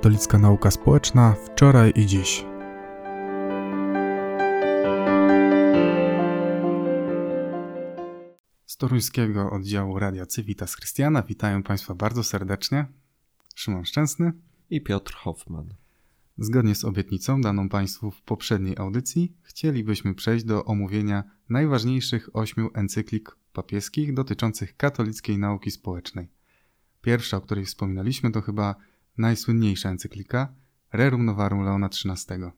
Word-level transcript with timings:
Katolicka 0.00 0.38
Nauka 0.38 0.70
Społeczna 0.70 1.32
wczoraj 1.32 1.92
i 1.96 2.06
dziś. 2.06 2.44
Z 8.66 8.76
toruńskiego 8.76 9.50
oddziału 9.50 9.98
Radia 9.98 10.26
Civitas 10.26 10.76
Christiana 10.76 11.22
witają 11.22 11.62
Państwa 11.62 11.94
bardzo 11.94 12.24
serdecznie. 12.24 12.86
Szymon 13.54 13.84
Szczęsny 13.84 14.32
i 14.70 14.80
Piotr 14.80 15.14
Hoffman. 15.14 15.74
Zgodnie 16.38 16.74
z 16.74 16.84
obietnicą 16.84 17.40
daną 17.40 17.68
Państwu 17.68 18.10
w 18.10 18.22
poprzedniej 18.22 18.76
audycji, 18.78 19.36
chcielibyśmy 19.42 20.14
przejść 20.14 20.44
do 20.44 20.64
omówienia 20.64 21.24
najważniejszych 21.48 22.36
ośmiu 22.36 22.70
encyklik 22.74 23.36
papieskich 23.52 24.14
dotyczących 24.14 24.76
katolickiej 24.76 25.38
nauki 25.38 25.70
społecznej. 25.70 26.28
Pierwsza, 27.02 27.36
o 27.36 27.40
której 27.40 27.64
wspominaliśmy, 27.64 28.30
to 28.30 28.40
chyba 28.40 28.74
najsłynniejsza 29.18 29.90
encyklika 29.90 30.54
Rerum 30.92 31.24
Novarum 31.24 31.64
Leona 31.64 31.86
XIII. 31.86 32.50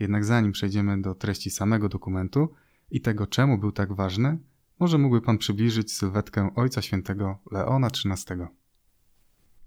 Jednak 0.00 0.24
zanim 0.24 0.52
przejdziemy 0.52 1.02
do 1.02 1.14
treści 1.14 1.50
samego 1.50 1.88
dokumentu 1.88 2.54
i 2.90 3.00
tego, 3.00 3.26
czemu 3.26 3.58
był 3.58 3.72
tak 3.72 3.92
ważny, 3.92 4.38
może 4.78 4.98
mógłby 4.98 5.20
Pan 5.20 5.38
przybliżyć 5.38 5.92
sylwetkę 5.92 6.50
Ojca 6.54 6.82
Świętego 6.82 7.38
Leona 7.50 7.86
XIII. 7.86 8.46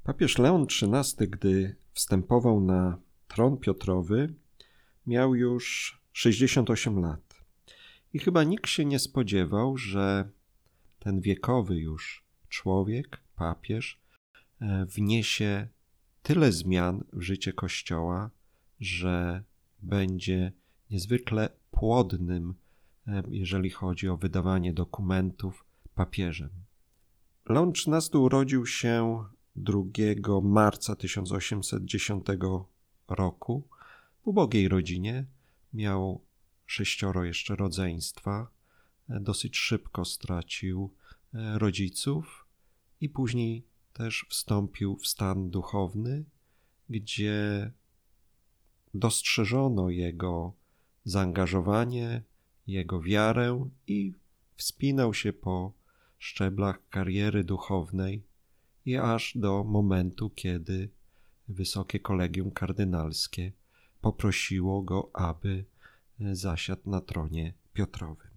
Papież 0.04 0.38
Leon 0.38 0.64
XIII, 0.64 1.30
gdy 1.30 1.76
wstępował 1.94 2.62
na 2.62 2.98
tron 3.28 3.58
Piotrowy, 3.58 4.34
miał 5.08 5.36
już 5.36 5.98
68 6.14 7.00
lat. 7.00 7.44
I 8.14 8.20
chyba 8.20 8.44
nikt 8.44 8.68
się 8.68 8.86
nie 8.86 9.00
spodziewał, 9.00 9.78
że 9.78 10.30
ten 11.00 11.22
wiekowy 11.22 11.76
już 11.76 12.26
człowiek, 12.50 13.20
papież, 13.36 14.02
e, 14.62 14.86
wniesie 14.86 15.68
tyle 16.24 16.52
zmian 16.52 17.04
w 17.14 17.22
życie 17.22 17.54
Kościoła, 17.54 18.30
że 18.80 19.44
będzie 19.82 20.52
niezwykle 20.92 21.50
płodnym, 21.72 22.54
e, 23.08 23.24
jeżeli 23.30 23.70
chodzi 23.70 24.10
o 24.10 24.18
wydawanie 24.18 24.74
dokumentów 24.74 25.66
papieżem. 25.96 26.50
Leon 27.50 27.70
XIII 27.70 28.22
urodził 28.22 28.66
się 28.66 29.24
2 29.56 29.84
marca 30.42 30.96
1810 30.96 32.26
roku 33.08 33.68
w 34.24 34.28
ubogiej 34.28 34.68
rodzinie. 34.68 35.26
Miał 35.74 36.22
sześcioro 36.66 37.24
jeszcze 37.24 37.56
rodzeństwa. 37.56 38.48
E, 39.10 39.20
dosyć 39.20 39.58
szybko 39.58 40.06
stracił 40.06 40.94
e, 41.34 41.60
rodziców 41.60 42.46
i 43.02 43.10
później 43.10 43.73
też 43.94 44.26
wstąpił 44.30 44.98
w 44.98 45.08
stan 45.08 45.50
duchowny, 45.50 46.24
gdzie 46.90 47.72
dostrzeżono 48.94 49.90
jego 49.90 50.54
zaangażowanie, 51.06 52.24
jego 52.68 53.02
wiarę 53.02 53.70
i 53.88 54.14
wspinał 54.56 55.14
się 55.14 55.34
po 55.34 55.74
szczeblach 56.20 56.90
kariery 56.90 57.44
duchownej 57.44 58.24
i 58.86 58.98
aż 58.98 59.38
do 59.38 59.64
momentu, 59.64 60.30
kiedy 60.30 60.90
wysokie 61.48 62.00
kolegium 62.00 62.52
kardynalskie 62.52 63.52
poprosiło 64.02 64.82
go, 64.82 65.10
aby 65.14 65.66
zasiadł 66.20 66.90
na 66.90 67.02
tronie 67.02 67.54
Piotrowym. 67.74 68.33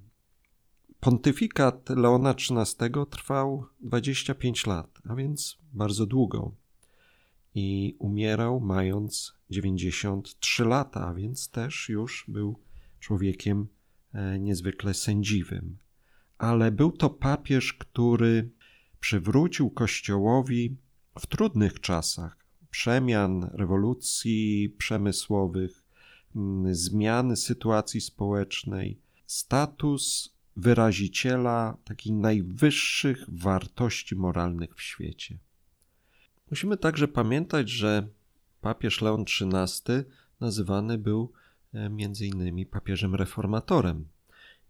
Pontyfikat 1.00 1.90
Leona 1.90 2.30
XIII 2.30 2.90
trwał 3.10 3.66
25 3.80 4.66
lat, 4.66 5.02
a 5.08 5.14
więc 5.14 5.58
bardzo 5.72 6.06
długo. 6.06 6.52
I 7.54 7.96
umierał 7.98 8.60
mając 8.60 9.34
93 9.50 10.64
lata, 10.64 11.06
a 11.06 11.14
więc 11.14 11.50
też 11.50 11.88
już 11.88 12.24
był 12.28 12.58
człowiekiem 13.00 13.68
e, 14.12 14.38
niezwykle 14.38 14.94
sędziwym. 14.94 15.78
Ale 16.38 16.72
był 16.72 16.92
to 16.92 17.10
papież, 17.10 17.72
który 17.72 18.50
przywrócił 19.00 19.70
Kościołowi 19.70 20.76
w 21.18 21.26
trudnych 21.26 21.80
czasach 21.80 22.46
przemian, 22.70 23.50
rewolucji 23.52 24.74
przemysłowych, 24.78 25.84
zmiany 26.70 27.36
sytuacji 27.36 28.00
społecznej, 28.00 29.00
status 29.26 30.35
wyraziciela 30.56 31.76
takich 31.84 32.12
najwyższych 32.12 33.24
wartości 33.28 34.16
moralnych 34.16 34.74
w 34.74 34.82
świecie. 34.82 35.38
Musimy 36.50 36.76
także 36.76 37.08
pamiętać, 37.08 37.70
że 37.70 38.08
papież 38.60 39.00
Leon 39.00 39.24
XIII 39.40 40.04
nazywany 40.40 40.98
był 40.98 41.32
e, 41.72 41.90
między 41.90 42.26
innymi 42.26 42.66
papieżem 42.66 43.14
reformatorem. 43.14 44.08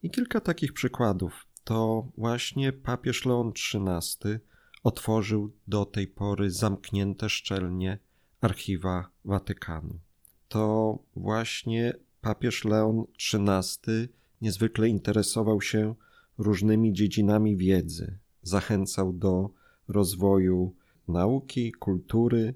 I 0.02 0.10
kilka 0.10 0.40
takich 0.40 0.72
przykładów. 0.72 1.46
To 1.64 2.08
właśnie 2.16 2.72
papież 2.72 3.24
Leon 3.24 3.48
XIII 3.48 4.38
otworzył 4.82 5.52
do 5.68 5.84
tej 5.84 6.06
pory 6.06 6.50
zamknięte 6.50 7.28
szczelnie 7.28 7.98
archiwa 8.40 9.10
Watykanu. 9.24 9.98
To 10.48 10.98
właśnie 11.16 11.92
papież 12.20 12.64
Leon 12.64 13.04
XIII 13.32 14.08
niezwykle 14.42 14.88
interesował 14.88 15.60
się 15.60 15.94
różnymi 16.38 16.92
dziedzinami 16.92 17.56
wiedzy, 17.56 18.18
zachęcał 18.42 19.12
do 19.12 19.50
rozwoju 19.88 20.72
nauki, 21.08 21.72
kultury. 21.72 22.54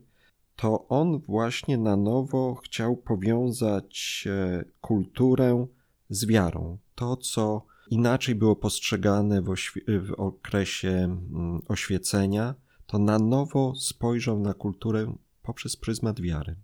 To 0.56 0.88
on 0.88 1.18
właśnie 1.18 1.78
na 1.78 1.96
nowo 1.96 2.54
chciał 2.54 2.96
powiązać 2.96 4.24
e, 4.30 4.64
kulturę 4.80 5.66
z 6.10 6.26
wiarą. 6.26 6.78
To, 6.94 7.16
co 7.16 7.66
inaczej 7.90 8.34
było 8.34 8.56
postrzegane 8.56 9.42
w, 9.42 9.54
w 9.86 10.12
okresie 10.16 11.16
oświecenia, 11.68 12.54
to 12.86 12.98
na 12.98 13.18
nowo 13.18 13.74
spojrzał 13.74 14.40
na 14.40 14.54
kulturę 14.54 15.14
poprzez 15.42 15.76
pryzmat 15.76 16.20
wiary. 16.20 16.56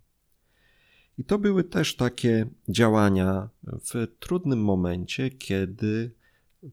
I 1.17 1.23
to 1.23 1.39
były 1.39 1.63
też 1.63 1.95
takie 1.95 2.47
działania 2.69 3.49
w 3.63 4.07
trudnym 4.19 4.63
momencie, 4.63 5.29
kiedy 5.29 6.11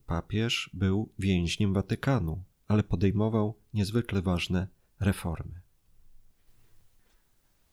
papież 0.07 0.71
był 0.75 1.13
więźniem 1.19 1.75
Watykanu, 1.75 2.45
ale 2.69 2.83
podejmował 2.83 3.55
niezwykle 3.75 4.23
ważne 4.23 4.69
reformy. 5.01 5.61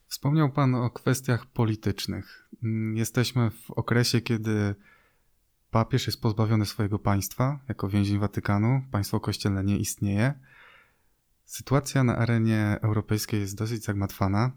Wspomniał 0.07 0.51
Pan 0.51 0.75
o 0.75 0.89
kwestiach 0.89 1.45
politycznych. 1.45 2.49
Jesteśmy 2.93 3.51
w 3.51 3.71
okresie, 3.71 4.21
kiedy 4.21 4.75
papież 5.71 6.07
jest 6.07 6.21
pozbawiony 6.21 6.65
swojego 6.65 6.99
państwa 6.99 7.59
jako 7.69 7.89
więzień 7.89 8.19
Watykanu, 8.19 8.81
państwo 8.91 9.19
kościelne 9.19 9.63
nie 9.63 9.77
istnieje. 9.77 10.33
Sytuacja 11.45 12.03
na 12.03 12.17
arenie 12.17 12.77
europejskiej 12.81 13.39
jest 13.39 13.57
dosyć 13.57 13.83
zagmatwana. 13.83 14.51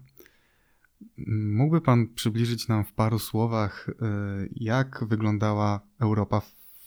Mógłby 1.27 1.81
Pan 1.81 2.07
przybliżyć 2.07 2.67
nam 2.67 2.85
w 2.85 2.93
paru 2.93 3.19
słowach, 3.19 3.89
y, 3.89 3.93
jak 4.55 5.05
wyglądała 5.07 5.81
Europa 5.99 6.41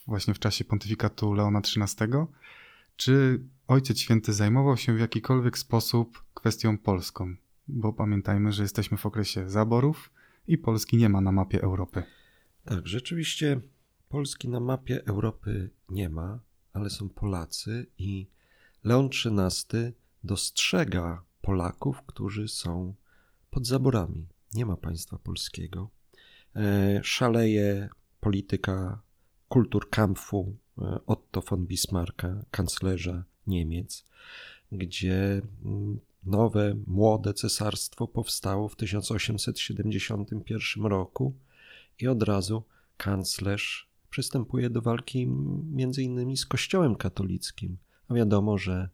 właśnie 0.07 0.35
w 0.35 0.39
czasie 0.39 0.65
pontyfikatu 0.65 1.33
Leona 1.35 1.59
XIII? 1.59 2.09
Czy 2.97 3.41
Ojciec 3.69 3.99
Święty 3.99 4.33
zajmował 4.33 4.77
się 4.77 4.95
w 4.95 5.01
jakikolwiek 5.01 5.59
sposób 5.59 6.25
kwestią 6.35 6.79
polską? 6.79 7.37
Bo 7.69 7.93
pamiętajmy, 7.93 8.53
że 8.53 8.63
jesteśmy 8.63 8.97
w 8.97 9.07
okresie 9.07 9.51
zaborów 9.51 10.11
i 10.47 10.59
Polski 10.59 10.97
nie 10.97 11.09
ma 11.09 11.21
na 11.21 11.33
mapie 11.33 11.63
Europy. 11.63 12.03
Tak, 12.65 12.87
rzeczywiście 12.87 13.61
Polski 14.09 14.49
na 14.49 14.61
mapie 14.61 15.05
Europy 15.07 15.71
nie 15.89 16.09
ma, 16.09 16.41
ale 16.73 16.91
są 16.91 17.09
Polacy 17.09 17.87
i 17.99 18.27
Leon 18.85 19.07
XIII 19.07 19.93
dostrzega 20.25 21.23
Polaków, 21.41 22.03
którzy 22.07 22.49
są 22.49 22.95
pod 23.51 23.67
zaborami. 23.67 24.27
Nie 24.55 24.67
ma 24.67 24.77
państwa 24.77 25.19
polskiego. 25.19 25.91
E, 26.57 27.01
szaleje 27.05 27.89
polityka 28.21 29.01
kulturkampfu 29.49 30.57
e, 30.79 30.99
Otto 31.07 31.41
von 31.41 31.67
Bismarcka, 31.67 32.45
kanclerza 32.51 33.25
Niemiec, 33.47 34.05
gdzie 34.73 35.43
mm, 35.65 35.99
nowe, 36.25 36.75
młode 36.87 37.35
cesarstwo 37.35 38.09
powstało 38.09 38.69
w 38.69 38.77
1871 38.77 40.87
roku 40.87 41.35
i 42.01 42.09
od 42.09 42.23
razu 42.23 42.63
kanclerz 42.97 43.89
przystępuje 44.11 44.71
do 44.71 44.83
walki 44.83 45.27
między 45.73 46.03
innymi 46.03 46.37
z 46.37 46.47
Kościołem 46.47 46.97
katolickim. 46.97 47.77
A 48.09 48.15
wiadomo, 48.15 48.59
że 48.59 48.89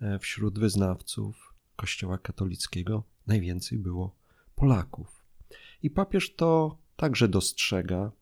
e, 0.00 0.18
wśród 0.18 0.58
wyznawców 0.58 1.49
Kościoła 1.80 2.18
katolickiego 2.18 3.02
najwięcej 3.26 3.78
było 3.78 4.14
Polaków. 4.54 5.24
I 5.82 5.90
papież 5.90 6.34
to 6.34 6.78
także 6.96 7.28
dostrzega. 7.28 8.12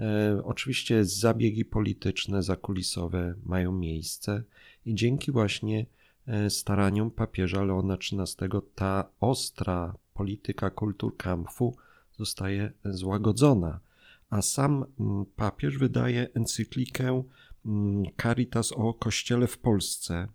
E, 0.00 0.40
oczywiście 0.44 1.04
zabiegi 1.04 1.64
polityczne, 1.64 2.42
zakulisowe 2.42 3.34
mają 3.44 3.72
miejsce 3.72 4.42
i 4.86 4.94
dzięki 4.94 5.32
właśnie 5.32 5.86
e, 6.26 6.50
staraniom 6.50 7.10
papieża 7.10 7.64
Leona 7.64 7.94
XIII 7.94 8.50
ta 8.74 9.08
ostra 9.20 9.94
polityka 10.14 10.70
kulturkampfu 10.70 11.76
zostaje 12.18 12.72
złagodzona, 12.84 13.80
a 14.30 14.42
sam 14.42 14.84
mm, 15.00 15.26
papież 15.36 15.78
wydaje 15.78 16.28
encyklikę 16.34 17.22
mm, 17.66 18.04
Caritas 18.22 18.72
o 18.72 18.94
Kościele 18.94 19.46
w 19.46 19.58
Polsce 19.58 20.28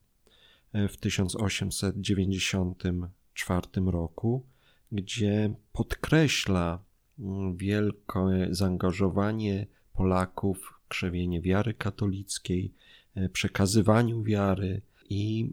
w 0.90 0.98
1894 0.98 3.68
roku, 3.86 4.46
gdzie 4.92 5.54
podkreśla 5.72 6.84
mm, 7.20 7.58
wielkie 7.58 8.48
zaangażowanie 8.50 9.68
Polaków 9.94 10.58
w 10.58 10.88
krzewienie 10.88 11.42
wiary 11.42 11.74
katolickiej, 11.74 12.74
e, 13.16 13.30
przekazywaniu 13.30 14.24
wiary 14.24 14.82
i 15.10 15.52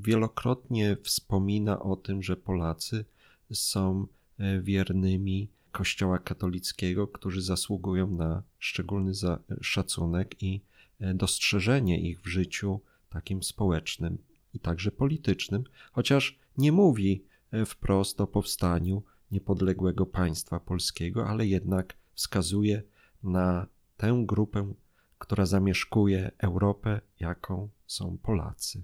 wielokrotnie 0.00 0.96
wspomina 1.02 1.80
o 1.80 1.96
tym, 1.96 2.22
że 2.22 2.36
Polacy 2.36 3.04
są 3.52 4.06
e, 4.38 4.60
wiernymi 4.60 5.48
Kościoła 5.72 6.18
katolickiego, 6.18 7.08
którzy 7.08 7.42
zasługują 7.42 8.10
na 8.10 8.42
szczególny 8.58 9.12
szacunek 9.60 10.42
i 10.42 10.60
e, 11.00 11.14
dostrzeżenie 11.14 12.00
ich 12.00 12.20
w 12.20 12.26
życiu 12.26 12.80
takim 13.10 13.42
społecznym 13.42 14.18
i 14.54 14.60
także 14.60 14.90
politycznym, 14.90 15.64
chociaż 15.92 16.38
nie 16.58 16.72
mówi 16.72 17.24
e, 17.50 17.66
wprost 17.66 18.20
o 18.20 18.26
powstaniu 18.26 19.02
niepodległego 19.30 20.06
państwa 20.06 20.60
polskiego, 20.60 21.28
ale 21.28 21.46
jednak 21.46 21.96
wskazuje 22.14 22.82
na 23.22 23.66
tę 23.96 24.22
grupę, 24.26 24.72
która 25.18 25.46
zamieszkuje 25.46 26.30
Europę, 26.38 27.00
jaką 27.20 27.68
są 27.86 28.18
Polacy. 28.22 28.82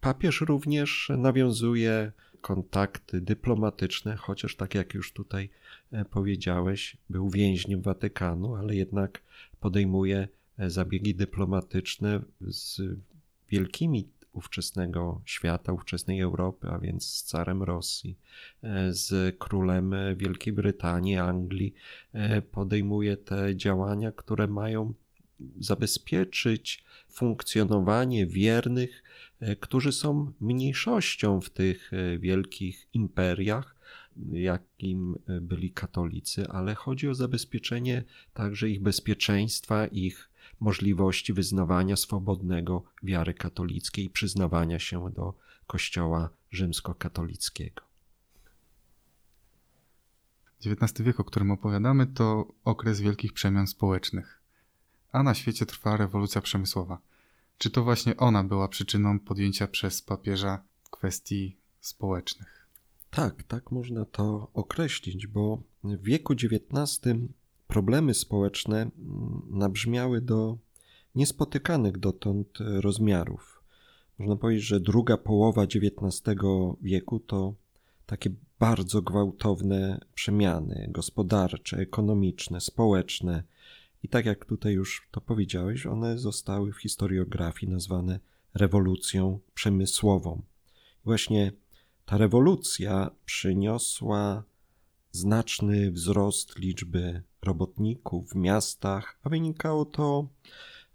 Papież 0.00 0.40
również 0.40 1.12
nawiązuje 1.18 2.12
kontakty 2.40 3.20
dyplomatyczne, 3.20 4.16
chociaż 4.16 4.56
tak 4.56 4.74
jak 4.74 4.94
już 4.94 5.12
tutaj 5.12 5.50
e, 5.92 6.04
powiedziałeś, 6.04 6.96
był 7.10 7.30
więźniem 7.30 7.82
Watykanu, 7.82 8.54
ale 8.54 8.74
jednak 8.74 9.22
podejmuje 9.60 10.28
e, 10.58 10.70
zabiegi 10.70 11.14
dyplomatyczne 11.14 12.20
z 12.40 12.80
wielkimi 13.48 14.08
ówczesnego 14.36 15.20
świata, 15.24 15.72
ówczesnej 15.72 16.20
Europy, 16.20 16.68
a 16.68 16.78
więc 16.78 17.04
z 17.04 17.24
carem 17.24 17.62
Rosji, 17.62 18.18
e, 18.62 18.92
z 18.92 19.38
królem 19.38 19.94
Wielkiej 20.16 20.52
Brytanii, 20.52 21.16
Anglii. 21.16 21.74
Podejmuje 22.52 23.16
te 23.16 23.56
działania, 23.56 24.12
które 24.12 24.46
mają 24.46 24.94
zabezpieczyć 25.60 26.84
funkcjonowanie 27.08 28.26
wiernych, 28.26 29.02
e, 29.40 29.56
którzy 29.56 29.92
są 29.92 30.32
mniejszością 30.40 31.40
w 31.40 31.50
tych 31.50 31.92
e, 31.92 32.18
wielkich 32.18 32.86
imperiach, 32.92 33.76
jakim 34.32 35.14
e, 35.28 35.40
byli 35.40 35.70
katolicy, 35.70 36.48
ale 36.48 36.74
chodzi 36.74 37.08
o 37.08 37.14
zabezpieczenie 37.14 38.04
także 38.34 38.70
ich 38.70 38.82
bezpieczeństwa, 38.82 39.86
ich 39.86 40.30
możliwości 40.60 41.32
wyznawania 41.32 41.96
swobodnego 41.96 42.82
wiary 43.02 43.34
katolickiej 43.34 44.04
i 44.04 44.10
przyznawania 44.10 44.78
się 44.78 45.10
do 45.10 45.34
Kościoła 45.66 46.30
rzymskokatolickiego. 46.50 47.82
XIX 50.66 51.02
wiek, 51.06 51.20
o 51.20 51.24
którym 51.24 51.50
opowiadamy, 51.50 52.06
to 52.06 52.52
okres 52.64 53.00
wielkich 53.00 53.32
przemian 53.32 53.66
społecznych 53.66 54.46
a 55.16 55.22
na 55.22 55.34
świecie 55.34 55.66
trwa 55.66 55.96
rewolucja 55.96 56.40
przemysłowa. 56.40 56.98
Czy 57.58 57.70
to 57.70 57.84
właśnie 57.84 58.16
ona 58.16 58.44
była 58.44 58.68
przyczyną 58.68 59.20
podjęcia 59.20 59.66
przez 59.66 60.02
papieża 60.02 60.62
kwestii 60.90 61.56
społecznych? 61.80 62.66
Tak, 63.10 63.42
tak 63.42 63.72
można 63.72 64.04
to 64.04 64.50
określić, 64.54 65.26
bo 65.26 65.62
w 65.84 66.02
wieku 66.02 66.32
XIX 66.32 67.00
problemy 67.66 68.14
społeczne 68.14 68.76
mm, 68.76 69.42
nabrzmiały 69.50 70.20
do 70.20 70.58
niespotykanych 71.14 71.98
dotąd 71.98 72.58
rozmiarów. 72.60 73.62
Można 74.18 74.36
powiedzieć, 74.36 74.64
że 74.64 74.80
druga 74.80 75.16
połowa 75.16 75.62
XIX 75.62 76.38
wieku 76.82 77.20
to 77.20 77.54
takie 78.06 78.30
bardzo 78.58 79.02
gwałtowne 79.02 80.00
przemiany 80.14 80.88
gospodarcze, 80.90 81.76
ekonomiczne, 81.76 82.60
społeczne, 82.60 83.42
i 84.02 84.08
tak 84.08 84.26
jak 84.26 84.44
tutaj 84.44 84.72
już 84.72 85.08
to 85.10 85.20
powiedziałeś, 85.20 85.86
one 85.86 86.18
zostały 86.18 86.72
w 86.72 86.80
historiografii 86.80 87.72
nazwane 87.72 88.20
rewolucją 88.54 89.38
przemysłową. 89.54 90.42
Właśnie 91.04 91.52
ta 92.04 92.18
rewolucja 92.18 93.10
przyniosła 93.24 94.42
znaczny 95.12 95.90
wzrost 95.90 96.58
liczby 96.58 97.22
robotników 97.46 98.30
w 98.30 98.34
miastach, 98.34 99.18
a 99.22 99.28
wynikało 99.28 99.84
to 99.84 100.28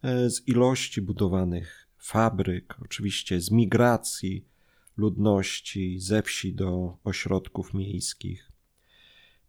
e, 0.03 0.29
z 0.29 0.47
ilości 0.47 1.01
budowanych 1.01 1.87
fabryk, 1.97 2.75
oczywiście 2.81 3.41
z 3.41 3.51
migracji 3.51 4.45
ludności 4.97 5.99
ze 5.99 6.21
wsi 6.21 6.53
do 6.53 6.97
ośrodków 7.03 7.73
miejskich. 7.73 8.51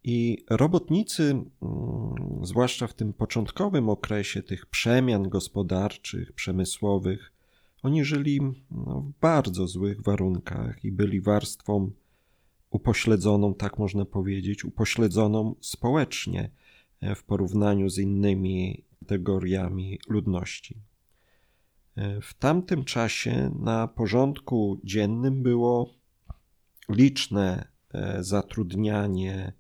I 0.05 0.45
robotnicy, 0.51 1.31
mm, 1.31 1.47
zwłaszcza 2.43 2.87
w 2.87 2.95
tym 2.95 3.13
początkowym 3.13 3.89
okresie 3.89 4.43
tych 4.43 4.67
przemian 4.67 5.29
gospodarczych, 5.29 6.33
przemysłowych, 6.33 7.33
oni 7.83 8.05
żyli 8.05 8.41
no, 8.71 9.01
w 9.01 9.21
bardzo 9.21 9.67
złych 9.67 10.03
warunkach 10.03 10.85
i 10.85 10.93
byli 10.93 11.21
warstwą 11.21 11.91
upośledzoną, 12.71 13.55
tak 13.55 13.79
można 13.79 14.05
powiedzieć, 14.05 14.65
upośledzoną 14.65 15.55
społecznie 15.61 16.51
w 17.17 17.25
porównaniu 17.25 17.91
z 17.91 17.99
innymi 17.99 18.85
kategoriami 19.13 19.99
ludności. 20.09 20.83
E, 21.97 22.21
w 22.21 22.35
tamtym 22.35 22.85
czasie 22.85 23.51
na 23.59 23.89
porządku 23.89 24.81
dziennym 24.85 25.43
było 25.43 25.95
liczne 26.89 27.69
e, 27.95 28.25
zatrudnianie 28.25 29.53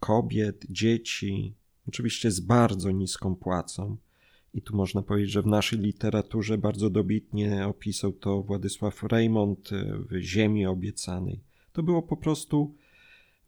kobiet, 0.00 0.66
dzieci, 0.70 1.54
oczywiście 1.88 2.30
z 2.30 2.40
bardzo 2.40 2.90
niską 2.90 3.36
płacą. 3.36 3.96
I 4.54 4.62
tu 4.62 4.76
można 4.76 5.02
powiedzieć, 5.02 5.30
że 5.30 5.42
w 5.42 5.46
naszej 5.46 5.78
literaturze 5.78 6.58
bardzo 6.58 6.90
dobitnie 6.90 7.66
opisał 7.66 8.12
to 8.12 8.42
Władysław 8.42 9.02
Reymont 9.02 9.70
w 10.10 10.20
Ziemi 10.20 10.66
Obiecanej. 10.66 11.40
To 11.72 11.82
było 11.82 12.02
po 12.02 12.16
prostu 12.16 12.74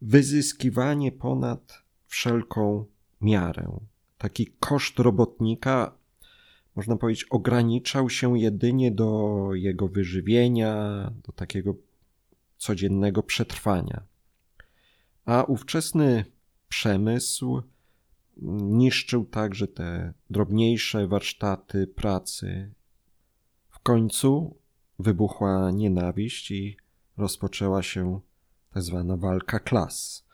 wyzyskiwanie 0.01 1.11
ponad 1.11 1.83
wszelką 2.07 2.85
miarę. 3.21 3.79
Taki 4.17 4.47
koszt 4.59 4.99
robotnika, 4.99 5.97
można 6.75 6.95
powiedzieć, 6.95 7.25
ograniczał 7.29 8.09
się 8.09 8.39
jedynie 8.39 8.91
do 8.91 9.49
jego 9.53 9.87
wyżywienia, 9.87 11.11
do 11.23 11.31
takiego 11.31 11.75
codziennego 12.57 13.23
przetrwania. 13.23 14.03
A 15.25 15.43
ówczesny 15.43 16.25
przemysł, 16.69 17.61
niszczył 18.61 19.25
także 19.25 19.67
te 19.67 20.13
drobniejsze 20.29 21.07
warsztaty 21.07 21.87
pracy. 21.87 22.71
W 23.69 23.79
końcu 23.79 24.57
wybuchła 24.99 25.71
nienawiść 25.71 26.51
i 26.51 26.77
rozpoczęła 27.17 27.83
się 27.83 28.19
tak 28.73 28.83
zwana 28.83 29.17
walka 29.17 29.59
klas. 29.59 30.25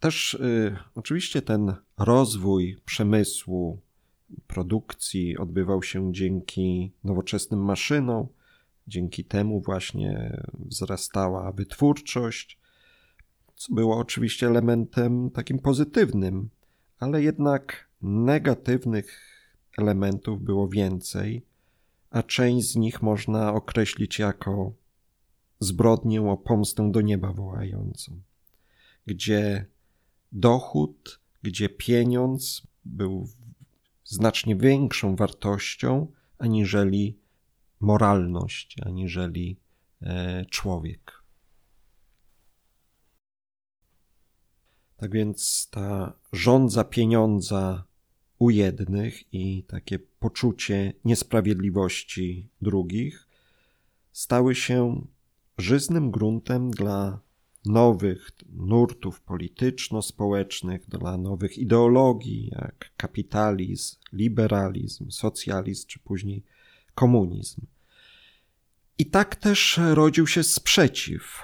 Też 0.00 0.34
y, 0.34 0.76
oczywiście 0.94 1.42
ten 1.42 1.74
rozwój 1.98 2.76
przemysłu, 2.84 3.80
produkcji 4.46 5.38
odbywał 5.38 5.82
się 5.82 6.12
dzięki 6.12 6.92
nowoczesnym 7.04 7.64
maszynom, 7.64 8.26
dzięki 8.88 9.24
temu 9.24 9.60
właśnie 9.60 10.42
wzrastała 10.54 11.52
wytwórczość, 11.52 12.58
co 13.54 13.74
było 13.74 13.98
oczywiście 13.98 14.46
elementem 14.46 15.30
takim 15.30 15.58
pozytywnym, 15.58 16.48
ale 16.98 17.22
jednak 17.22 17.88
negatywnych 18.02 19.20
elementów 19.78 20.42
było 20.42 20.68
więcej, 20.68 21.42
a 22.10 22.22
część 22.22 22.68
z 22.68 22.76
nich 22.76 23.02
można 23.02 23.54
określić 23.54 24.18
jako 24.18 24.72
zbrodnię 25.60 26.22
o 26.22 26.36
pomstę 26.36 26.90
do 26.92 27.00
nieba 27.00 27.32
wołającą, 27.32 28.20
gdzie 29.06 29.66
dochód, 30.32 31.20
gdzie 31.42 31.68
pieniądz 31.68 32.66
był 32.84 33.28
znacznie 34.04 34.56
większą 34.56 35.16
wartością 35.16 36.12
aniżeli 36.38 37.18
moralność, 37.80 38.76
aniżeli 38.82 39.56
e, 40.02 40.44
człowiek. 40.44 41.22
Tak 44.96 45.12
więc 45.12 45.68
ta 45.70 46.12
rządza 46.32 46.84
pieniądza 46.84 47.84
u 48.38 48.50
jednych 48.50 49.34
i 49.34 49.62
takie 49.62 49.98
poczucie 49.98 50.92
niesprawiedliwości 51.04 52.48
drugich 52.62 53.28
stały 54.12 54.54
się 54.54 55.06
żyznym 55.58 56.10
gruntem 56.10 56.70
dla 56.70 57.20
nowych 57.66 58.30
nurtów 58.52 59.20
polityczno-społecznych, 59.20 60.88
dla 60.88 61.16
nowych 61.16 61.58
ideologii, 61.58 62.50
jak 62.52 62.90
kapitalizm, 62.96 63.96
liberalizm, 64.12 65.10
socjalizm 65.10 65.86
czy 65.86 65.98
później 65.98 66.42
komunizm. 66.94 67.60
I 68.98 69.06
tak 69.06 69.36
też 69.36 69.80
rodził 69.94 70.26
się 70.26 70.42
sprzeciw. 70.42 71.42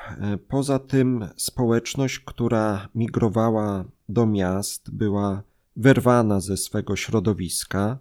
Poza 0.49 0.79
tym 0.79 1.29
społeczność, 1.37 2.19
która 2.19 2.89
migrowała 2.95 3.85
do 4.09 4.27
miast, 4.27 4.91
była 4.91 5.43
wyrwana 5.77 6.41
ze 6.41 6.57
swego 6.57 6.97
środowiska, 6.97 7.99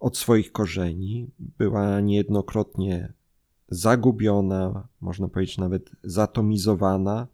od 0.00 0.16
swoich 0.16 0.52
korzeni, 0.52 1.30
była 1.38 2.00
niejednokrotnie 2.00 3.12
zagubiona, 3.68 4.88
można 5.00 5.28
powiedzieć 5.28 5.58
nawet 5.58 5.90
zatomizowana 6.02 7.26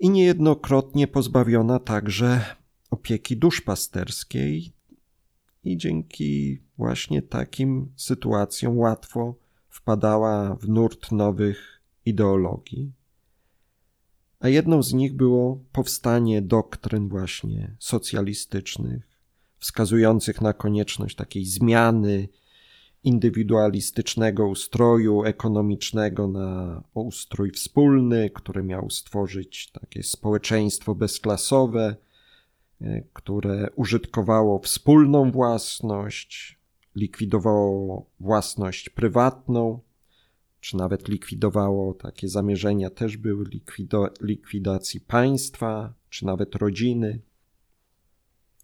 i 0.00 0.10
niejednokrotnie 0.10 1.06
pozbawiona 1.06 1.78
także 1.78 2.44
opieki 2.90 3.36
duszpasterskiej 3.36 4.72
i 5.64 5.76
dzięki 5.76 6.62
właśnie 6.78 7.22
takim 7.22 7.92
sytuacjom 7.96 8.78
łatwo 8.78 9.34
wpadała 9.68 10.54
w 10.54 10.68
nurt 10.68 11.12
nowych 11.12 11.82
ideologii. 12.04 12.92
A 14.40 14.48
jedną 14.48 14.82
z 14.82 14.92
nich 14.92 15.12
było 15.12 15.64
powstanie 15.72 16.42
doktryn 16.42 17.08
właśnie 17.08 17.76
socjalistycznych, 17.78 19.20
wskazujących 19.58 20.40
na 20.40 20.52
konieczność 20.52 21.16
takiej 21.16 21.44
zmiany 21.44 22.28
indywidualistycznego 23.06 24.48
ustroju 24.48 25.24
ekonomicznego 25.24 26.28
na 26.28 26.82
ustrój 26.94 27.50
wspólny, 27.50 28.30
który 28.30 28.62
miał 28.62 28.90
stworzyć 28.90 29.70
takie 29.70 30.02
społeczeństwo 30.02 30.94
bezklasowe, 30.94 31.96
e, 32.80 33.02
które 33.12 33.70
użytkowało 33.76 34.58
wspólną 34.58 35.30
własność, 35.30 36.58
likwidowało 36.94 38.06
własność 38.20 38.88
prywatną, 38.88 39.80
czy 40.60 40.76
nawet 40.76 41.08
likwidowało 41.08 41.94
takie 41.94 42.28
zamierzenia, 42.28 42.90
też 42.90 43.16
były 43.16 43.44
likwido, 43.44 44.08
likwidacji 44.20 45.00
państwa, 45.00 45.94
czy 46.10 46.26
nawet 46.26 46.54
rodziny. 46.54 47.20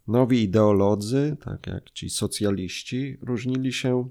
Nowi 0.07 0.43
ideolodzy, 0.43 1.37
tak 1.45 1.67
jak 1.67 1.91
ci 1.91 2.09
socjaliści, 2.09 3.17
różnili 3.21 3.73
się 3.73 4.09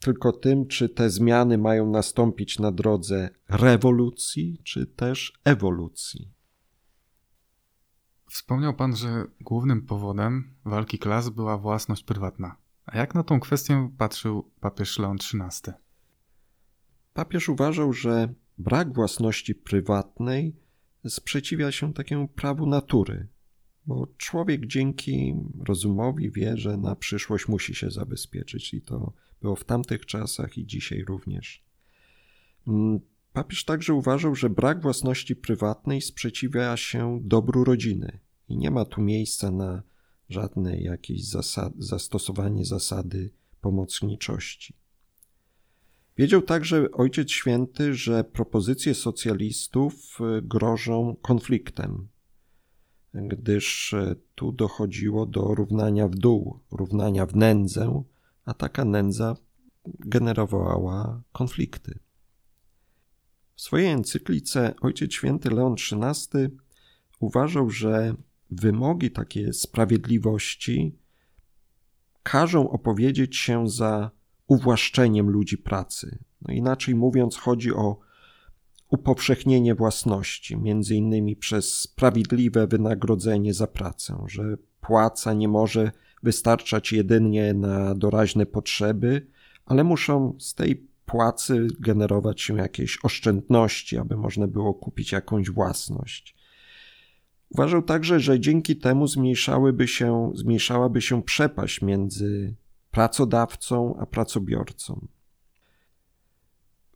tylko 0.00 0.32
tym, 0.32 0.66
czy 0.66 0.88
te 0.88 1.10
zmiany 1.10 1.58
mają 1.58 1.90
nastąpić 1.90 2.58
na 2.58 2.72
drodze 2.72 3.30
rewolucji, 3.48 4.60
czy 4.64 4.86
też 4.86 5.32
ewolucji. 5.44 6.32
Wspomniał 8.30 8.74
pan, 8.74 8.96
że 8.96 9.24
głównym 9.40 9.82
powodem 9.82 10.54
walki 10.64 10.98
klas 10.98 11.28
była 11.28 11.58
własność 11.58 12.04
prywatna. 12.04 12.56
A 12.86 12.98
jak 12.98 13.14
na 13.14 13.22
tą 13.22 13.40
kwestię 13.40 13.90
patrzył 13.98 14.50
papież 14.60 14.98
Leon 14.98 15.16
XIII? 15.16 15.74
Papież 17.14 17.48
uważał, 17.48 17.92
że 17.92 18.34
brak 18.58 18.94
własności 18.94 19.54
prywatnej 19.54 20.56
sprzeciwia 21.08 21.72
się 21.72 21.94
takiemu 21.94 22.28
prawu 22.28 22.66
natury, 22.66 23.28
bo 23.86 24.06
człowiek 24.16 24.66
dzięki 24.66 25.34
rozumowi 25.60 26.30
wie, 26.30 26.56
że 26.56 26.76
na 26.76 26.96
przyszłość 26.96 27.48
musi 27.48 27.74
się 27.74 27.90
zabezpieczyć 27.90 28.74
i 28.74 28.82
to 28.82 29.12
było 29.42 29.56
w 29.56 29.64
tamtych 29.64 30.06
czasach 30.06 30.58
i 30.58 30.66
dzisiaj 30.66 31.04
również. 31.04 31.62
Mm, 32.66 33.00
papież 33.32 33.64
także 33.64 33.94
uważał, 33.94 34.34
że 34.34 34.50
brak 34.50 34.82
własności 34.82 35.36
prywatnej 35.36 36.00
sprzeciwia 36.00 36.76
się 36.76 37.20
dobru 37.22 37.64
rodziny 37.64 38.18
i 38.48 38.56
nie 38.56 38.70
ma 38.70 38.84
tu 38.84 39.02
miejsca 39.02 39.50
na 39.50 39.82
żadne 40.28 40.80
jakieś 40.80 41.28
zasad, 41.28 41.72
zastosowanie 41.78 42.64
zasady 42.64 43.30
pomocniczości. 43.60 44.74
Wiedział 46.16 46.42
także 46.42 46.90
Ojciec 46.92 47.30
Święty, 47.30 47.94
że 47.94 48.24
propozycje 48.24 48.94
socjalistów 48.94 50.18
y, 50.38 50.42
grożą 50.42 51.16
konfliktem, 51.22 52.08
gdyż 53.14 53.92
y, 53.92 54.16
tu 54.34 54.52
dochodziło 54.52 55.26
do 55.26 55.54
równania 55.54 56.08
w 56.08 56.14
dół, 56.14 56.60
równania 56.70 57.26
w 57.26 57.36
nędzę, 57.36 58.04
a 58.50 58.54
taka 58.54 58.84
nędza 58.84 59.36
generowała 59.84 61.22
konflikty. 61.32 61.98
W 63.54 63.60
swojej 63.60 63.88
encyklice 63.88 64.74
Ojciec 64.80 65.12
Święty 65.12 65.50
Leon 65.50 65.74
XIII 65.74 66.48
uważał, 67.20 67.70
że 67.70 68.14
wymogi 68.50 69.10
takiej 69.10 69.52
sprawiedliwości 69.52 70.98
każą 72.22 72.70
opowiedzieć 72.70 73.36
się 73.36 73.68
za 73.68 74.10
uwłaszczeniem 74.46 75.30
ludzi 75.30 75.58
pracy. 75.58 76.18
No 76.42 76.54
inaczej 76.54 76.94
mówiąc, 76.94 77.36
chodzi 77.36 77.74
o 77.74 77.98
upowszechnienie 78.88 79.74
własności, 79.74 80.56
między 80.56 80.94
innymi 80.96 81.36
przez 81.36 81.74
sprawiedliwe 81.74 82.66
wynagrodzenie 82.66 83.54
za 83.54 83.66
pracę, 83.66 84.24
że 84.26 84.56
płaca 84.80 85.32
nie 85.32 85.48
może 85.48 85.92
wystarczać 86.22 86.92
jedynie 86.92 87.54
na 87.54 87.94
doraźne 87.94 88.46
potrzeby, 88.46 89.26
ale 89.66 89.84
muszą 89.84 90.36
z 90.38 90.54
tej 90.54 90.90
płacy 91.06 91.66
generować 91.80 92.40
się 92.40 92.56
jakieś 92.56 92.98
oszczędności, 93.02 93.98
aby 93.98 94.16
można 94.16 94.46
było 94.46 94.74
kupić 94.74 95.12
jakąś 95.12 95.50
własność. 95.50 96.36
Uważał 97.50 97.82
także, 97.82 98.20
że 98.20 98.40
dzięki 98.40 98.76
temu 98.76 99.06
zmniejszałyby 99.06 99.88
się, 99.88 100.32
zmniejszałaby 100.34 101.02
się 101.02 101.22
przepaść 101.22 101.82
między 101.82 102.54
pracodawcą 102.90 103.96
a 103.98 104.06
pracobiorcą. 104.06 105.06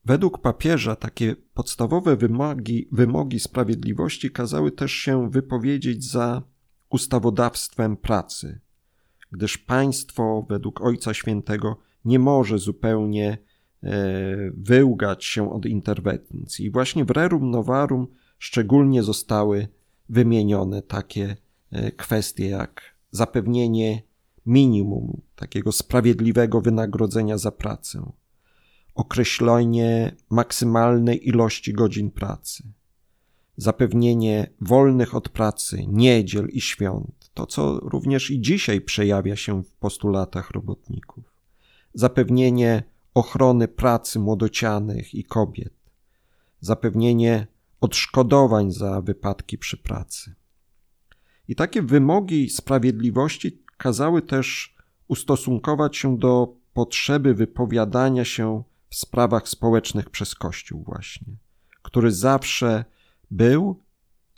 Według 0.04 0.38
papieża 0.38 0.96
takie 0.96 1.36
podstawowe 1.54 2.16
wymogi, 2.16 2.88
wymogi 2.92 3.40
sprawiedliwości 3.40 4.30
kazały 4.30 4.72
też 4.72 4.92
się 4.92 5.30
wypowiedzieć 5.30 6.04
za 6.10 6.42
ustawodawstwem 6.90 7.96
pracy, 7.96 8.60
gdyż 9.34 9.58
państwo 9.58 10.46
według 10.48 10.80
Ojca 10.80 11.14
Świętego 11.14 11.76
nie 12.04 12.18
może 12.18 12.58
zupełnie 12.58 13.38
e, 13.82 13.88
wyłgać 14.56 15.24
się 15.24 15.52
od 15.52 15.66
interwencji. 15.66 16.66
I 16.66 16.70
właśnie 16.70 17.04
w 17.04 17.10
Rerum 17.10 17.50
Novarum 17.50 18.06
szczególnie 18.38 19.02
zostały 19.02 19.68
wymienione 20.08 20.82
takie 20.82 21.36
e, 21.70 21.92
kwestie 21.92 22.48
jak 22.48 22.94
zapewnienie 23.10 24.02
minimum 24.46 25.20
takiego 25.36 25.72
sprawiedliwego 25.72 26.60
wynagrodzenia 26.60 27.38
za 27.38 27.50
pracę, 27.50 28.12
określenie 28.94 30.16
maksymalnej 30.30 31.28
ilości 31.28 31.72
godzin 31.72 32.10
pracy, 32.10 32.64
zapewnienie 33.56 34.50
wolnych 34.60 35.14
od 35.14 35.28
pracy 35.28 35.84
niedziel 35.88 36.48
i 36.48 36.60
świąt, 36.60 37.23
to 37.34 37.46
co 37.46 37.80
również 37.80 38.30
i 38.30 38.40
dzisiaj 38.40 38.80
przejawia 38.80 39.36
się 39.36 39.62
w 39.62 39.74
postulatach 39.74 40.50
robotników, 40.50 41.24
zapewnienie 41.94 42.82
ochrony 43.14 43.68
pracy 43.68 44.18
młodocianych 44.18 45.14
i 45.14 45.24
kobiet, 45.24 45.74
zapewnienie 46.60 47.46
odszkodowań 47.80 48.72
za 48.72 49.00
wypadki 49.00 49.58
przy 49.58 49.76
pracy. 49.76 50.34
I 51.48 51.54
takie 51.54 51.82
wymogi 51.82 52.50
sprawiedliwości 52.50 53.62
kazały 53.76 54.22
też 54.22 54.76
ustosunkować 55.08 55.96
się 55.96 56.18
do 56.18 56.56
potrzeby 56.72 57.34
wypowiadania 57.34 58.24
się 58.24 58.62
w 58.88 58.96
sprawach 58.96 59.48
społecznych 59.48 60.10
przez 60.10 60.34
Kościół, 60.34 60.84
właśnie, 60.86 61.36
który 61.82 62.12
zawsze 62.12 62.84
był 63.30 63.80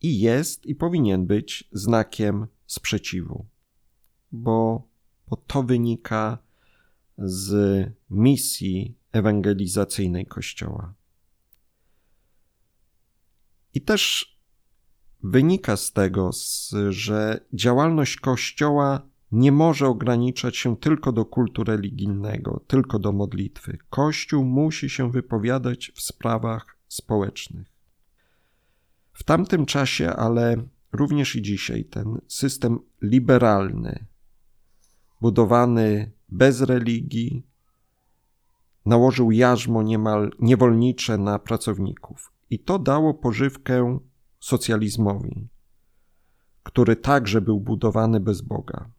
i 0.03 0.21
jest 0.21 0.67
i 0.67 0.75
powinien 0.75 1.27
być 1.27 1.69
znakiem 1.73 2.47
sprzeciwu, 2.67 3.47
bo, 4.33 4.89
bo 5.29 5.37
to 5.37 5.63
wynika 5.63 6.39
z 7.19 7.55
misji 8.11 8.99
ewangelizacyjnej 9.13 10.27
Kościoła. 10.27 10.95
I 13.75 13.81
też 13.81 14.33
wynika 15.23 15.77
z 15.77 15.93
tego, 15.93 16.31
że 16.89 17.41
działalność 17.53 18.17
Kościoła 18.17 19.03
nie 19.33 19.53
może 19.53 19.87
ograniczać 19.87 20.57
się 20.57 20.77
tylko 20.77 21.13
do 21.13 21.25
kultu 21.25 21.65
religijnego, 21.65 22.65
tylko 22.67 22.99
do 22.99 23.13
modlitwy. 23.13 23.79
Kościół 23.91 24.45
musi 24.45 24.91
się 24.91 25.11
wypowiadać 25.11 25.93
w 25.95 26.01
sprawach 26.01 26.77
społecznych. 26.89 27.67
W 29.13 29.25
tamtym 29.25 29.67
czasie, 29.67 30.11
ale 30.11 30.57
również 30.93 31.37
i 31.37 31.43
dzisiaj, 31.43 31.85
ten 31.85 32.21
system 32.29 32.79
liberalny, 33.03 34.07
budowany 35.21 36.13
bez 36.29 36.61
religii, 36.61 37.47
nałożył 38.87 39.31
jarzmo 39.31 39.83
niemal 39.83 40.31
niewolnicze 40.39 41.19
na 41.19 41.39
pracowników. 41.39 42.33
I 42.51 42.59
to 42.59 42.79
dało 42.79 43.15
pożywkę 43.15 43.99
socjalizmowi, 44.41 45.49
który 46.63 46.97
także 46.97 47.41
był 47.41 47.61
budowany 47.61 48.21
bez 48.21 48.41
Boga. 48.41 48.91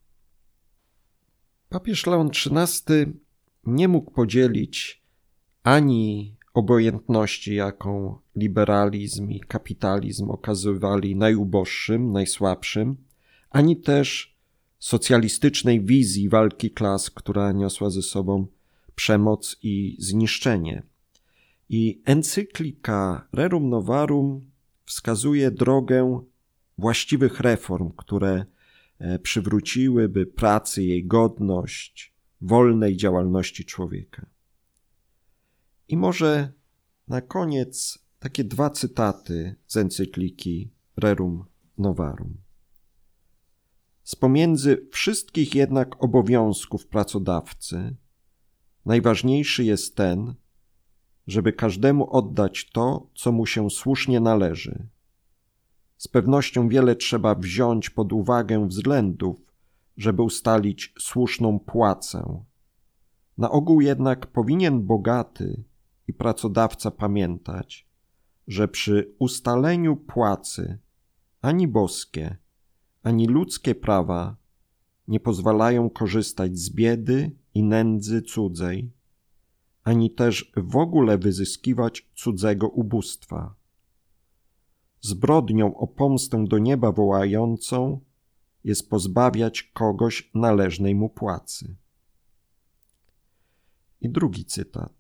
Papież 1.70 2.06
Leon 2.06 2.30
XIII 2.30 3.20
nie 3.66 3.88
mógł 3.88 4.12
podzielić 4.12 5.04
ani 5.64 6.37
obojętności, 6.58 7.56
jaką 7.56 8.18
liberalizm 8.36 9.30
i 9.30 9.40
kapitalizm 9.40 10.30
okazywali 10.30 11.16
najuboższym, 11.16 12.12
najsłabszym, 12.12 12.98
ani 13.50 13.78
też 13.78 14.38
socjalistycznej 14.80 15.86
wizji 15.86 16.30
walki 16.30 16.72
klas, 16.72 17.10
która 17.10 17.52
niosła 17.52 17.90
ze 17.90 18.02
sobą 18.02 18.48
przemoc 18.96 19.58
i 19.64 19.96
zniszczenie. 20.00 20.84
I 21.70 22.02
encyklika 22.06 23.28
Rerum 23.34 23.70
Novarum 23.70 24.52
wskazuje 24.86 25.52
drogę 25.52 26.22
właściwych 26.78 27.40
reform, 27.40 27.92
które 27.98 28.46
e, 29.00 29.20
przywróciłyby 29.20 30.26
pracy 30.26 30.84
jej 30.84 31.06
godność, 31.06 32.14
wolnej 32.42 32.98
działalności 32.98 33.66
człowieka. 33.66 34.37
I 35.90 35.98
może 35.98 36.54
na 37.08 37.22
koniec 37.22 38.00
takie 38.20 38.44
dwa 38.44 38.70
cytaty 38.70 39.56
z 39.68 39.78
encykliki 39.78 40.72
Rerum 40.98 41.46
Novarum. 41.78 42.38
Z 44.04 44.16
pomiędzy 44.16 44.88
wszystkich 44.92 45.56
jednak 45.56 46.04
obowiązków 46.04 46.88
pracodawcy, 46.88 47.96
najważniejszy 48.86 49.64
jest 49.64 49.96
ten, 49.96 50.34
żeby 51.28 51.54
każdemu 51.54 52.12
oddać 52.12 52.70
to, 52.74 53.10
co 53.16 53.32
mu 53.32 53.46
się 53.46 53.70
słusznie 53.70 54.20
należy. 54.20 54.88
Z 55.98 56.08
pewnością 56.08 56.70
wiele 56.70 56.96
trzeba 56.96 57.36
wziąć 57.36 57.90
pod 57.90 58.14
uwagę 58.14 58.68
względów, 58.68 59.38
żeby 59.98 60.22
ustalić 60.22 60.94
słuszną 61.00 61.60
płacę. 61.60 62.44
Na 63.38 63.52
ogół 63.52 63.82
jednak 63.82 64.28
powinien 64.28 64.86
bogaty 64.86 65.64
i 66.08 66.14
pracodawca 66.14 66.92
pamiętać, 66.92 67.88
że 68.48 68.68
przy 68.68 69.16
ustaleniu 69.20 69.96
płacy 69.96 70.80
ani 71.42 71.68
boskie, 71.68 72.38
ani 73.04 73.28
ludzkie 73.28 73.76
prawa 73.76 74.38
nie 75.08 75.20
pozwalają 75.20 75.90
korzystać 75.90 76.58
z 76.58 76.70
biedy 76.70 77.32
i 77.54 77.64
nędzy 77.64 78.22
cudzej, 78.22 78.92
ani 79.84 80.12
też 80.12 80.52
w 80.58 80.76
ogóle 80.76 81.18
wyzyskiwać 81.18 82.10
cudzego 82.16 82.70
ubóstwa. 82.70 83.56
Zbrodnią 85.02 85.76
o 85.76 85.88
pomstę 85.88 86.46
do 86.48 86.58
nieba 86.58 86.92
wołającą 86.92 88.00
jest 88.64 88.90
pozbawiać 88.90 89.64
kogoś 89.64 90.32
należnej 90.34 90.96
mu 90.96 91.10
płacy. 91.10 91.76
I 94.02 94.10
drugi 94.10 94.46
cytat. 94.46 94.97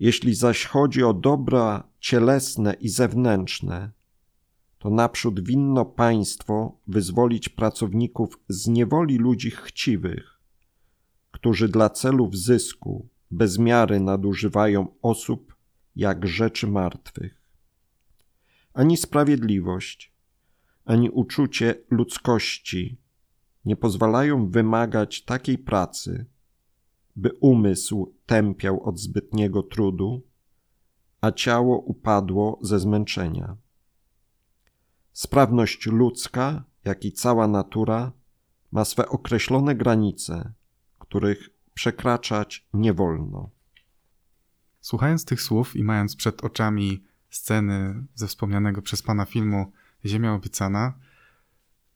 Jeśli 0.00 0.34
zaś 0.34 0.64
chodzi 0.64 1.02
o 1.02 1.14
dobra 1.14 1.88
cielesne 2.00 2.74
i 2.74 2.88
zewnętrzne, 2.88 3.90
to 4.78 4.90
naprzód 4.90 5.40
winno 5.40 5.84
państwo 5.84 6.78
wyzwolić 6.86 7.48
pracowników 7.48 8.40
z 8.48 8.66
niewoli 8.68 9.18
ludzi 9.18 9.50
chciwych, 9.50 10.40
którzy 11.30 11.68
dla 11.68 11.90
celów 11.90 12.36
zysku 12.36 13.08
bez 13.30 13.58
miary 13.58 14.00
nadużywają 14.00 14.86
osób 15.02 15.54
jak 15.96 16.26
rzeczy 16.26 16.66
martwych. 16.66 17.44
Ani 18.74 18.96
sprawiedliwość, 18.96 20.12
ani 20.84 21.10
uczucie 21.10 21.74
ludzkości 21.90 22.96
nie 23.64 23.76
pozwalają 23.76 24.50
wymagać 24.50 25.24
takiej 25.24 25.58
pracy, 25.58 26.26
by 27.16 27.32
umysł 27.40 28.14
tępiał 28.26 28.82
od 28.82 28.98
zbytniego 28.98 29.62
trudu, 29.62 30.22
a 31.20 31.32
ciało 31.32 31.78
upadło 31.78 32.58
ze 32.62 32.80
zmęczenia. 32.80 33.56
Sprawność 35.12 35.86
ludzka, 35.86 36.64
jak 36.84 37.04
i 37.04 37.12
cała 37.12 37.48
natura, 37.48 38.12
ma 38.72 38.84
swe 38.84 39.08
określone 39.08 39.74
granice, 39.74 40.52
których 40.98 41.50
przekraczać 41.74 42.66
nie 42.74 42.92
wolno. 42.92 43.50
Słuchając 44.80 45.24
tych 45.24 45.42
słów 45.42 45.76
i 45.76 45.84
mając 45.84 46.16
przed 46.16 46.44
oczami 46.44 47.04
sceny 47.30 48.06
ze 48.14 48.26
wspomnianego 48.26 48.82
przez 48.82 49.02
pana 49.02 49.24
filmu 49.24 49.72
Ziemia 50.04 50.34
obiecana, 50.34 50.92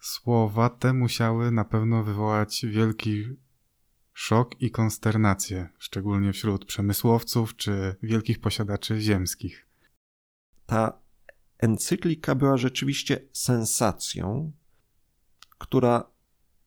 słowa 0.00 0.70
te 0.70 0.92
musiały 0.92 1.50
na 1.50 1.64
pewno 1.64 2.04
wywołać 2.04 2.66
wielki 2.66 3.24
szok 4.18 4.62
i 4.62 4.70
konsternację, 4.70 5.68
szczególnie 5.78 6.32
wśród 6.32 6.64
przemysłowców 6.64 7.56
czy 7.56 7.94
wielkich 8.02 8.40
posiadaczy 8.40 9.00
ziemskich. 9.00 9.66
Ta 10.66 11.00
encyklika 11.58 12.34
była 12.34 12.56
rzeczywiście 12.56 13.20
sensacją, 13.32 14.52
która 15.58 16.10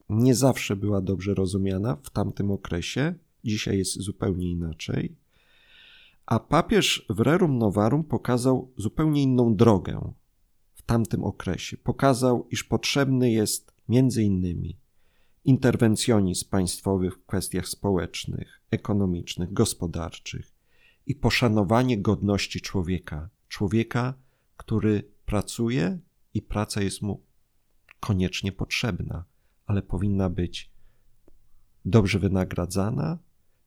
nie 0.09 0.35
zawsze 0.35 0.75
była 0.75 1.01
dobrze 1.01 1.33
rozumiana 1.33 1.97
w 2.03 2.09
tamtym 2.09 2.51
okresie, 2.51 3.15
dzisiaj 3.43 3.77
jest 3.77 4.01
zupełnie 4.01 4.51
inaczej. 4.51 5.15
A 6.25 6.39
papież 6.39 7.05
w 7.09 7.19
Rerum 7.19 7.57
Novarum 7.57 8.03
pokazał 8.03 8.71
zupełnie 8.77 9.23
inną 9.23 9.55
drogę 9.55 10.13
w 10.73 10.81
tamtym 10.81 11.23
okresie. 11.23 11.77
Pokazał, 11.77 12.47
iż 12.51 12.63
potrzebny 12.63 13.31
jest 13.31 13.73
między 13.89 14.23
innymi 14.23 14.80
interwencjonizm 15.43 16.49
państwowy 16.49 17.11
w 17.11 17.25
kwestiach 17.25 17.67
społecznych, 17.67 18.61
ekonomicznych, 18.71 19.53
gospodarczych 19.53 20.55
i 21.05 21.15
poszanowanie 21.15 22.01
godności 22.01 22.61
człowieka. 22.61 23.29
Człowieka, 23.47 24.13
który 24.57 25.11
pracuje 25.25 25.99
i 26.33 26.41
praca 26.41 26.81
jest 26.81 27.01
mu 27.01 27.23
koniecznie 27.99 28.51
potrzebna, 28.51 29.25
ale 29.65 29.81
powinna 29.81 30.29
być 30.29 30.71
dobrze 31.85 32.19
wynagradzana 32.19 33.19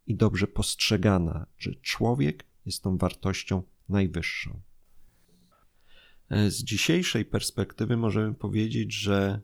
i 0.07 0.17
dobrze 0.17 0.47
postrzegana, 0.47 1.47
że 1.59 1.75
człowiek 1.75 2.45
jest 2.67 2.83
tą 2.83 2.97
wartością 2.97 3.63
najwyższą. 3.89 4.61
Z 6.31 6.63
dzisiejszej 6.63 7.25
perspektywy 7.25 7.97
możemy 7.97 8.35
powiedzieć, 8.35 8.95
że 8.95 9.41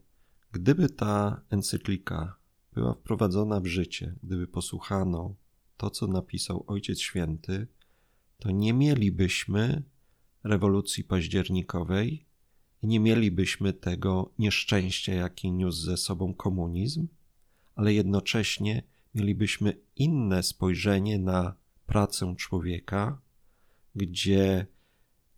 gdyby 0.53 0.89
ta 0.89 1.41
encyklika 1.51 2.37
była 2.73 2.95
wprowadzona 2.95 3.61
w 3.61 3.67
życie, 3.67 4.15
gdyby 4.23 4.47
posłuchano 4.47 5.35
to, 5.77 5.91
co 5.91 6.07
napisał 6.07 6.65
Ojciec 6.67 7.01
Święty, 7.01 7.67
to 8.39 8.51
nie 8.51 8.73
mielibyśmy 8.73 9.83
rewolucji 10.45 11.05
październikowej 11.05 12.25
i 12.83 12.87
nie 12.87 13.01
mielibyśmy 13.01 13.73
tego 13.73 14.31
nieszczęścia, 14.39 15.15
jaki 15.15 15.53
niósł 15.53 15.83
ze 15.83 15.97
sobą 15.97 16.35
komunizm, 16.35 17.09
ale 17.75 17.95
jednocześnie 17.95 18.83
mielibyśmy 19.15 19.77
inne 19.97 20.43
spojrzenie 20.43 21.19
na 21.19 21.55
pracę 21.87 22.35
człowieka, 22.39 23.21
gdzie 23.95 24.67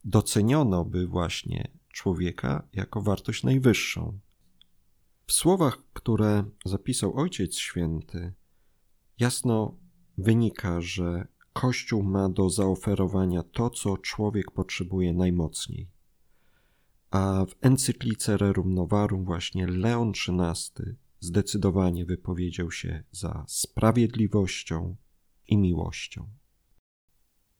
doceniono 0.05 0.85
by 0.85 1.07
właśnie 1.07 1.69
człowieka 1.93 2.69
jako 2.73 3.03
wartość 3.03 3.43
najwyższą. 3.43 4.19
W 5.33 5.35
słowach, 5.35 5.79
które 5.93 6.45
zapisał 6.65 7.17
Ojciec 7.17 7.57
Święty, 7.57 8.33
jasno 9.19 9.77
wynika, 10.19 10.81
że 10.81 11.29
Kościół 11.53 12.03
ma 12.03 12.29
do 12.29 12.51
zaoferowania 12.51 13.43
to, 13.43 13.71
co 13.71 13.97
człowiek 13.97 14.51
potrzebuje 14.51 15.13
najmocniej. 15.13 15.91
A 17.11 17.47
w 17.49 17.55
encyklice 17.61 18.37
Rerum 18.37 18.75
Novarum 18.75 19.25
właśnie 19.25 19.67
Leon 19.67 20.11
XIII 20.11 20.95
zdecydowanie 21.21 22.05
wypowiedział 22.05 22.71
się 22.71 23.05
za 23.13 23.45
sprawiedliwością 23.49 24.97
i 25.49 25.59
miłością. 25.59 26.29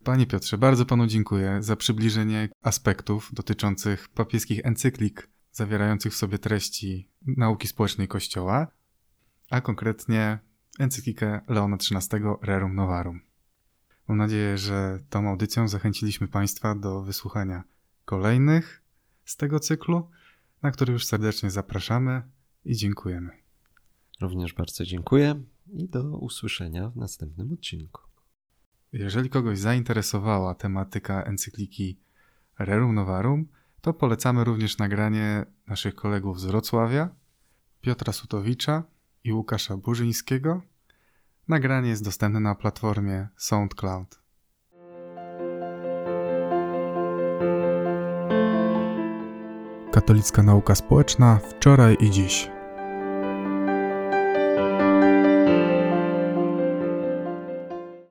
Panie 0.05 0.27
Piotrze, 0.27 0.59
bardzo 0.59 0.87
panu 0.87 1.07
dziękuję 1.07 1.63
za 1.63 1.77
przybliżenie 1.77 2.49
aspektów 2.63 3.31
dotyczących 3.35 4.09
papieskich 4.09 4.61
encyklik 4.65 5.32
zawierających 5.53 6.13
w 6.13 6.17
sobie 6.17 6.39
treści 6.39 7.09
nauki 7.27 7.69
społecznej 7.69 8.09
Kościoła, 8.09 8.67
a 9.51 9.61
konkretnie 9.61 10.39
encyklikę 10.79 11.41
Leona 11.49 11.77
XIII 11.77 12.23
Rerum 12.43 12.75
Novarum. 12.75 13.21
Mam 14.09 14.19
nadzieję, 14.19 14.59
że 14.59 14.99
tą 15.11 15.29
audycją 15.29 15.69
zachęciliśmy 15.69 16.29
Państwa 16.29 16.75
do 16.75 17.03
wysłuchania 17.03 17.65
kolejnych 18.05 18.83
z 19.25 19.37
tego 19.37 19.61
cyklu, 19.61 20.11
na 20.63 20.71
który 20.71 20.93
już 20.93 21.07
serdecznie 21.07 21.51
zapraszamy 21.51 22.23
i 22.65 22.77
dziękujemy. 22.77 23.31
Również 24.21 24.55
bardzo 24.55 24.85
dziękuję 24.85 25.43
i 25.73 25.89
do 25.89 26.19
usłyszenia 26.19 26.91
w 26.91 26.97
następnym 26.97 27.53
odcinku. 27.53 28.03
Jeżeli 28.93 29.31
kogoś 29.31 29.59
zainteresowała 29.59 30.55
tematyka 30.55 31.23
encykliki 31.23 32.01
Rerum 32.59 32.95
Novarum, 32.95 33.49
to 33.83 33.93
polecamy 33.93 34.45
również 34.45 34.79
nagranie 34.79 35.47
naszych 35.67 35.95
kolegów 35.95 36.41
z 36.41 36.45
Wrocławia, 36.45 37.09
Piotra 37.81 38.13
Sutowicza 38.13 38.83
i 39.25 39.33
Łukasza 39.33 39.77
Burzyńskiego. 39.77 40.63
Nagranie 41.49 41.89
jest 41.89 42.05
dostępne 42.05 42.41
na 42.41 42.55
platformie 42.55 43.29
SoundCloud. 43.37 44.23
Katolicka 49.93 50.43
nauka 50.43 50.75
społeczna 50.75 51.37
wczoraj 51.37 51.97
i 52.01 52.11
dziś. 52.11 52.51